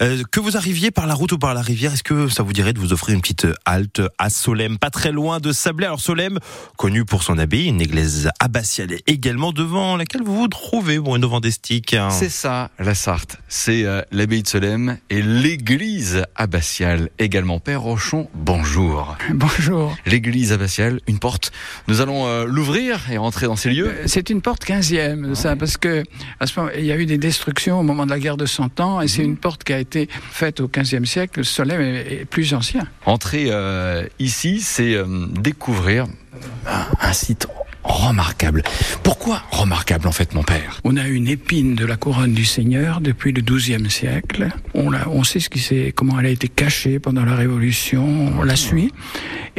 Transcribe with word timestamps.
Euh, 0.00 0.22
que 0.30 0.38
vous 0.38 0.56
arriviez 0.56 0.92
par 0.92 1.08
la 1.08 1.14
route 1.14 1.32
ou 1.32 1.38
par 1.38 1.54
la 1.54 1.60
rivière, 1.60 1.92
est-ce 1.92 2.04
que 2.04 2.28
ça 2.28 2.44
vous 2.44 2.52
dirait 2.52 2.72
de 2.72 2.78
vous 2.78 2.92
offrir 2.92 3.16
une 3.16 3.20
petite 3.20 3.48
halte 3.64 4.00
à 4.18 4.30
Solem, 4.30 4.78
pas 4.78 4.90
très 4.90 5.10
loin 5.10 5.40
de 5.40 5.50
Sablé? 5.50 5.86
Alors 5.86 6.00
Solem, 6.00 6.38
connu 6.76 7.04
pour 7.04 7.24
son 7.24 7.36
abbaye, 7.36 7.66
une 7.66 7.80
église 7.80 8.30
abbatiale 8.38 8.90
également 9.08 9.52
devant 9.52 9.96
laquelle 9.96 10.22
vous 10.22 10.36
vous 10.36 10.48
trouvez, 10.48 11.00
bon, 11.00 11.18
Novandestique. 11.18 11.94
Hein. 11.94 12.10
C'est 12.10 12.28
ça, 12.28 12.70
la 12.78 12.94
Sarthe. 12.94 13.38
C'est 13.48 13.84
euh, 13.84 14.02
l'abbaye 14.12 14.44
de 14.44 14.48
Solem 14.48 14.98
et 15.10 15.20
l'église 15.20 16.22
abbatiale 16.36 17.10
également. 17.18 17.58
Père 17.58 17.82
Rochon, 17.82 18.28
bonjour. 18.34 19.16
Bonjour. 19.30 19.96
L'église 20.06 20.52
abbatiale, 20.52 21.00
une 21.06 21.18
porte. 21.18 21.52
Nous 21.88 22.00
allons 22.00 22.26
euh, 22.26 22.44
l'ouvrir 22.44 23.10
et 23.10 23.18
rentrer 23.18 23.46
dans 23.46 23.56
ces 23.56 23.70
lieux. 23.70 23.88
Euh, 23.88 24.02
C'est 24.06 24.30
une 24.30 24.42
porte 24.42 24.64
15e, 24.64 25.34
ça, 25.34 25.56
parce 25.56 25.76
que 25.76 26.04
à 26.38 26.46
ce 26.46 26.58
moment, 26.58 26.72
il 26.76 26.84
y 26.84 26.92
a 26.92 26.96
eu 26.96 27.06
des 27.06 27.18
destructions 27.18 27.80
au 27.80 27.82
moment 27.82 28.04
de 28.04 28.10
la 28.10 28.20
guerre 28.20 28.36
de 28.36 28.46
Cent 28.46 28.78
Ans, 28.80 29.00
et 29.00 29.08
c'est 29.08 29.22
une 29.22 29.36
porte 29.36 29.64
qui 29.64 29.72
a 29.72 29.78
été 29.78 29.87
faite 30.30 30.60
au 30.60 30.68
15e 30.68 31.04
siècle. 31.04 31.44
Solem 31.44 31.80
est, 31.80 32.20
est 32.20 32.24
plus 32.24 32.54
ancien. 32.54 32.86
Entrer 33.06 33.46
euh, 33.50 34.04
ici, 34.18 34.60
c'est 34.60 34.94
euh, 34.94 35.04
découvrir 35.32 36.06
un, 36.66 36.86
un 37.00 37.12
site 37.12 37.46
remarquable. 37.84 38.62
Pourquoi 39.02 39.42
remarquable 39.50 40.06
en 40.08 40.12
fait, 40.12 40.34
mon 40.34 40.42
père? 40.42 40.80
On 40.84 40.96
a 40.98 41.06
une 41.06 41.26
épine 41.26 41.74
de 41.74 41.86
la 41.86 41.96
couronne 41.96 42.34
du 42.34 42.44
Seigneur 42.44 43.00
depuis 43.00 43.32
le 43.32 43.40
XIIe 43.40 43.88
siècle. 43.90 44.48
On, 44.74 44.90
l'a- 44.90 45.08
on 45.08 45.24
sait 45.24 45.40
ce 45.40 45.48
qui 45.48 45.92
comment 45.94 46.18
elle 46.20 46.26
a 46.26 46.30
été 46.30 46.48
cachée 46.48 46.98
pendant 46.98 47.24
la 47.24 47.34
Révolution. 47.34 48.04
On 48.38 48.42
la 48.42 48.56
suit. 48.56 48.92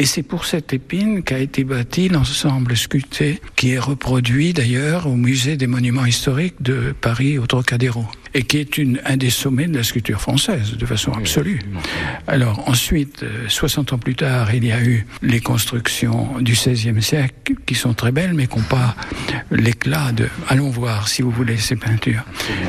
Et 0.00 0.06
c'est 0.06 0.22
pour 0.22 0.44
cette 0.44 0.72
épine 0.72 1.24
qu'a 1.24 1.40
été 1.40 1.64
bâti 1.64 2.08
l'ensemble 2.08 2.76
sculpté, 2.76 3.40
qui 3.56 3.72
est 3.72 3.80
reproduit 3.80 4.52
d'ailleurs 4.52 5.08
au 5.08 5.16
musée 5.16 5.56
des 5.56 5.66
monuments 5.66 6.04
historiques 6.04 6.62
de 6.62 6.94
Paris 7.00 7.36
au 7.36 7.48
Trocadéro. 7.48 8.04
Et 8.32 8.44
qui 8.44 8.58
est 8.58 8.78
une, 8.78 9.00
un 9.04 9.16
des 9.16 9.30
sommets 9.30 9.66
de 9.66 9.76
la 9.76 9.82
sculpture 9.82 10.20
française, 10.20 10.76
de 10.76 10.86
façon 10.86 11.10
absolue. 11.10 11.58
Alors 12.28 12.68
ensuite, 12.68 13.24
euh, 13.24 13.48
60 13.48 13.92
ans 13.92 13.98
plus 13.98 14.14
tard, 14.14 14.54
il 14.54 14.64
y 14.64 14.70
a 14.70 14.80
eu 14.80 15.04
les 15.20 15.40
constructions 15.40 16.38
du 16.40 16.52
XVIe 16.52 17.02
siècle 17.02 17.54
qui 17.66 17.74
sont 17.74 17.92
très 17.92 18.12
belles, 18.12 18.34
mais 18.34 18.46
qui 18.46 18.56
n'ont 18.56 18.64
pas 18.64 18.94
l'éclat 19.50 20.12
de. 20.12 20.28
Allons 20.46 20.70
voir, 20.70 21.08
si 21.08 21.22
vous 21.22 21.32
voulez, 21.32 21.56
ces 21.56 21.74
peintures. 21.74 22.22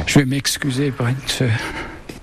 Je 0.08 0.18
vais 0.18 0.26
m'excuser 0.26 0.90
pour 0.90 1.08
être. 1.08 1.44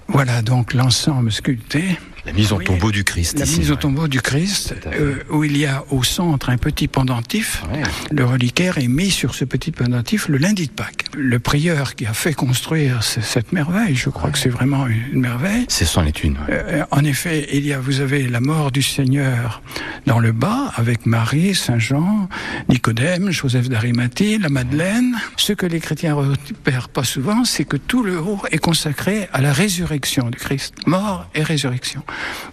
Voilà 0.08 0.42
donc 0.42 0.74
l'ensemble 0.74 1.30
sculpté. 1.30 1.96
La 2.26 2.32
mise 2.32 2.52
Oui. 2.52 2.64
tombeau 2.64 2.90
du 2.90 3.04
Christ 3.04 3.38
La 3.38 3.44
ici. 3.44 3.60
mise 3.60 3.70
au 3.70 3.76
tombeau 3.76 4.08
du 4.08 4.20
Christ, 4.20 4.74
euh, 4.86 5.16
où 5.30 5.44
il 5.44 5.56
y 5.56 5.64
a 5.64 5.84
au 5.90 6.02
centre 6.02 6.50
un 6.50 6.56
petit 6.58 6.88
pendentif. 6.88 7.62
Ouais. 7.72 7.82
Le 8.10 8.24
reliquaire 8.24 8.78
est 8.78 8.88
mis 8.88 9.10
sur 9.10 9.34
ce 9.34 9.44
petit 9.44 9.70
pendentif 9.70 10.28
le 10.28 10.38
lundi 10.38 10.66
de 10.66 10.72
Pâques. 10.72 11.04
Le 11.16 11.38
prieur 11.38 11.94
qui 11.94 12.04
a 12.04 12.12
fait 12.12 12.34
construire 12.34 13.02
ce- 13.04 13.20
cette 13.20 13.52
merveille, 13.52 13.94
je 13.94 14.10
crois 14.10 14.30
que 14.30 14.38
c'est 14.38 14.48
vraiment 14.48 14.86
une 14.86 14.96
une 15.12 15.20
merveille, 15.20 15.66
C'est 15.68 15.86
thunes. 16.12 16.36
ouais. 16.48 16.54
euh, 16.68 16.84
en 16.90 17.04
effet, 17.04 17.48
il 17.52 17.64
y 17.64 17.72
a, 17.72 17.78
vous 17.78 18.00
avez 18.00 18.26
la 18.28 18.40
mort 18.40 18.70
du 18.72 18.82
Seigneur 18.82 19.62
dans 20.06 20.18
le 20.18 20.32
bas, 20.32 20.72
avec 20.76 21.06
Marie, 21.06 21.54
Saint 21.54 21.78
Jean, 21.78 22.28
Nicodème, 22.68 23.30
Joseph 23.30 23.68
d'Arimathie, 23.68 24.38
la 24.38 24.48
Madeleine. 24.48 25.16
Ce 25.36 25.52
que 25.52 25.64
les 25.66 25.80
chrétiens 25.80 26.14
repèrent 26.14 26.88
pas 26.88 27.04
souvent, 27.04 27.44
c'est 27.44 27.64
que 27.64 27.76
tout 27.76 28.02
le 28.02 28.18
haut 28.18 28.40
est 28.50 28.58
consacré 28.58 29.28
à 29.32 29.40
la 29.40 29.52
résurrection 29.52 30.28
du 30.30 30.38
Christ. 30.38 30.74
Mort 30.86 31.28
et 31.34 31.42
résurrection. 31.42 32.02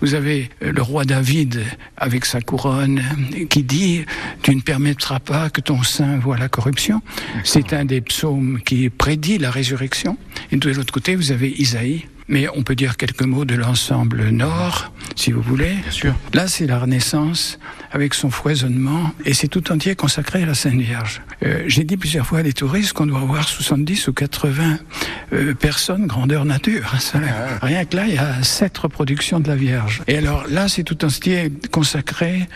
Vous 0.01 0.13
avez 0.13 0.49
euh, 0.61 0.71
le 0.71 0.81
roi 0.81 1.05
David 1.05 1.63
avec 1.97 2.25
sa 2.25 2.41
couronne 2.41 3.01
qui 3.49 3.63
dit 3.63 4.05
Tu 4.41 4.55
ne 4.55 4.61
permettras 4.61 5.19
pas 5.19 5.49
que 5.49 5.61
ton 5.61 5.83
sein 5.83 6.17
voie 6.17 6.37
la 6.37 6.49
corruption. 6.49 7.01
C'est 7.43 7.73
un 7.73 7.85
des 7.85 8.01
psaumes 8.01 8.59
qui 8.65 8.89
prédit 8.89 9.37
la 9.37 9.51
résurrection. 9.51 10.17
Et 10.51 10.57
de 10.57 10.69
l'autre 10.71 10.93
côté, 10.93 11.15
vous 11.15 11.31
avez 11.31 11.49
Isaïe 11.49 12.05
mais 12.27 12.47
on 12.55 12.63
peut 12.63 12.75
dire 12.75 12.97
quelques 12.97 13.23
mots 13.23 13.45
de 13.45 13.55
l'ensemble 13.55 14.29
nord, 14.29 14.91
si 15.15 15.31
vous 15.31 15.41
voulez. 15.41 15.73
Bien 15.73 15.91
sûr. 15.91 16.15
Là, 16.33 16.47
c'est 16.47 16.65
la 16.65 16.79
Renaissance 16.79 17.59
avec 17.91 18.13
son 18.13 18.31
foisonnement, 18.31 19.11
et 19.25 19.33
c'est 19.33 19.47
tout 19.47 19.71
entier 19.71 19.95
consacré 19.95 20.43
à 20.43 20.45
la 20.47 20.55
Sainte 20.55 20.73
Vierge. 20.79 21.21
Euh, 21.43 21.63
J'ai 21.67 21.83
dit 21.83 21.97
plusieurs 21.97 22.25
fois 22.25 22.39
à 22.39 22.43
des 22.43 22.53
touristes 22.53 22.93
qu'on 22.93 23.05
doit 23.05 23.19
avoir 23.19 23.47
70 23.47 24.07
ou 24.07 24.13
80 24.13 24.79
euh, 25.33 25.53
personnes 25.53 26.07
grandeur 26.07 26.45
nature. 26.45 26.93
Ça, 26.99 27.19
Rien 27.61 27.85
que 27.85 27.95
là, 27.95 28.05
il 28.07 28.15
y 28.15 28.17
a 28.17 28.41
sept 28.43 28.77
reproductions 28.77 29.39
de 29.39 29.47
la 29.47 29.55
Vierge. 29.55 30.01
Et 30.07 30.17
alors 30.17 30.45
là, 30.49 30.67
c'est 30.67 30.83
tout 30.83 31.05
entier 31.05 31.51
consacré 31.71 32.47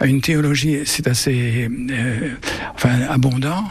à 0.00 0.06
une 0.06 0.20
théologie, 0.20 0.80
c'est 0.84 1.08
assez 1.08 1.68
euh, 1.90 2.34
enfin, 2.74 3.00
abondant, 3.08 3.64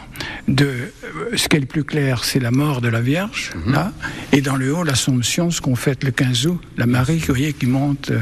de 0.48 0.66
euh, 0.66 1.36
ce 1.36 1.48
qui 1.48 1.56
est 1.56 1.60
le 1.60 1.66
plus 1.66 1.84
clair, 1.84 2.24
c'est 2.24 2.40
la 2.40 2.50
mort 2.50 2.80
de 2.80 2.88
la 2.88 3.00
Vierge, 3.00 3.50
là, 3.66 3.92
et 4.32 4.40
dans 4.40 4.56
le 4.56 4.74
haut, 4.74 4.84
l'Assomption, 4.84 5.50
ce 5.50 5.60
qu'on 5.60 5.76
fête 5.76 6.04
le 6.04 6.10
15 6.10 6.46
août, 6.46 6.60
la 6.76 6.86
Marie, 6.86 7.18
vous 7.18 7.26
voyez, 7.28 7.52
qui 7.52 7.66
monte. 7.66 8.10
euh, 8.10 8.20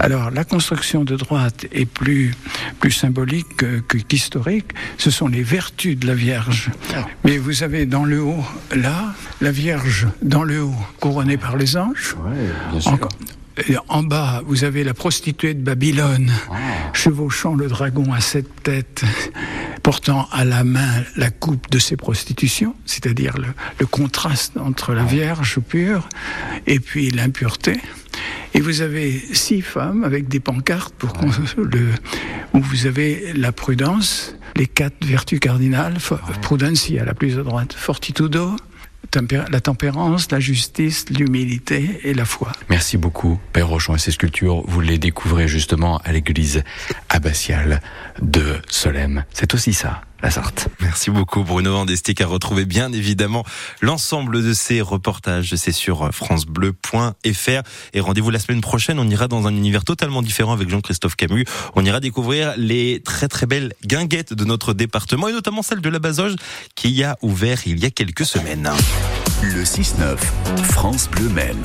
alors, 0.00 0.30
la 0.30 0.44
construction 0.44 1.04
de 1.04 1.16
droite 1.16 1.66
est 1.72 1.86
plus, 1.86 2.34
plus 2.80 2.90
symbolique 2.92 3.56
que- 3.56 3.80
que- 3.80 3.98
qu'historique. 3.98 4.72
Ce 4.98 5.10
sont 5.10 5.28
les 5.28 5.42
vertus 5.42 5.98
de 5.98 6.06
la 6.06 6.14
Vierge. 6.14 6.70
Mais 7.24 7.38
vous 7.38 7.62
avez 7.62 7.86
dans 7.86 8.04
le 8.04 8.20
haut, 8.22 8.44
là, 8.74 9.14
la 9.40 9.50
Vierge 9.52 10.06
dans 10.22 10.42
le 10.44 10.62
haut, 10.62 10.74
couronnée 11.00 11.36
par 11.36 11.56
les 11.56 11.76
anges. 11.76 12.16
bien 12.72 12.80
sûr. 12.80 12.98
En 13.88 14.02
bas, 14.02 14.42
vous 14.46 14.64
avez 14.64 14.84
la 14.84 14.92
prostituée 14.92 15.54
de 15.54 15.62
Babylone, 15.62 16.30
chevauchant 16.92 17.54
le 17.54 17.68
dragon 17.68 18.12
à 18.12 18.20
sept 18.20 18.46
têtes, 18.62 19.02
portant 19.90 20.28
à 20.32 20.44
la 20.44 20.64
main 20.64 21.04
la 21.14 21.30
coupe 21.30 21.70
de 21.70 21.78
ses 21.78 21.96
prostitutions, 21.96 22.74
c'est-à-dire 22.86 23.38
le, 23.38 23.46
le 23.78 23.86
contraste 23.86 24.56
entre 24.56 24.92
la 24.94 25.04
Vierge 25.04 25.60
pure 25.60 26.08
et 26.66 26.80
puis 26.80 27.12
l'impureté. 27.12 27.76
Et 28.54 28.60
vous 28.60 28.80
avez 28.80 29.12
six 29.32 29.62
femmes 29.62 30.02
avec 30.02 30.26
des 30.26 30.40
pancartes 30.40 30.92
pour 30.98 31.12
qu'on- 31.12 31.30
le, 31.56 31.90
où 32.52 32.60
vous 32.60 32.86
avez 32.86 33.32
la 33.34 33.52
prudence, 33.52 34.34
les 34.56 34.66
quatre 34.66 35.04
vertus 35.04 35.38
cardinales, 35.38 35.98
prudentia 36.42 37.04
la 37.04 37.14
plus 37.14 37.38
à 37.38 37.44
droite, 37.44 37.72
fortitudo, 37.72 38.56
la 39.50 39.60
tempérance, 39.60 40.30
la 40.30 40.40
justice, 40.40 41.06
l'humilité 41.10 42.00
et 42.04 42.14
la 42.14 42.24
foi. 42.24 42.52
Merci 42.68 42.96
beaucoup, 42.96 43.38
Père 43.52 43.68
Rochon. 43.68 43.94
Et 43.94 43.98
ces 43.98 44.12
sculptures, 44.12 44.62
vous 44.66 44.80
les 44.80 44.98
découvrez 44.98 45.48
justement 45.48 45.98
à 46.04 46.12
l'église 46.12 46.62
abbatiale 47.08 47.80
de 48.20 48.56
Solem. 48.68 49.24
C'est 49.32 49.54
aussi 49.54 49.72
ça, 49.72 50.02
la 50.22 50.30
Sarthe. 50.30 50.68
Merci 50.80 51.10
beaucoup 51.10 51.42
Bruno 51.42 51.72
Vandestick 51.72 52.20
à 52.20 52.26
retrouver 52.26 52.64
bien 52.64 52.92
évidemment 52.92 53.44
l'ensemble 53.80 54.42
de 54.42 54.54
ces 54.54 54.80
reportages, 54.80 55.54
c'est 55.56 55.72
sur 55.72 56.12
francebleu.fr 56.12 57.62
et 57.92 58.00
rendez-vous 58.00 58.30
la 58.30 58.38
semaine 58.38 58.60
prochaine, 58.60 58.98
on 58.98 59.08
ira 59.08 59.28
dans 59.28 59.46
un 59.46 59.54
univers 59.54 59.84
totalement 59.84 60.22
différent 60.22 60.52
avec 60.52 60.68
Jean-Christophe 60.68 61.16
Camus, 61.16 61.44
on 61.74 61.84
ira 61.84 62.00
découvrir 62.00 62.54
les 62.56 63.02
très 63.04 63.28
très 63.28 63.46
belles 63.46 63.74
guinguettes 63.84 64.32
de 64.32 64.44
notre 64.44 64.72
département 64.74 65.28
et 65.28 65.32
notamment 65.32 65.62
celle 65.62 65.80
de 65.80 65.88
la 65.88 65.98
Bazoge 65.98 66.36
qui 66.74 67.02
a 67.04 67.16
ouvert 67.22 67.58
il 67.66 67.78
y 67.78 67.86
a 67.86 67.90
quelques 67.90 68.26
semaines. 68.26 68.70
Le 69.42 69.64
6-9, 69.64 70.16
France 70.64 71.08
Bleu 71.10 71.28
Maine. 71.28 71.62